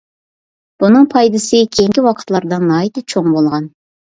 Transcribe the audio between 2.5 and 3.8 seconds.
ناھايىتى چوڭ بولغان.